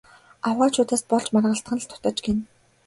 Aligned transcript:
Авгайчуудаас 0.47 1.03
болж 1.09 1.27
маргалдах 1.33 1.75
л 1.81 1.87
дутаж 1.91 2.17
гэнэ. 2.25 2.41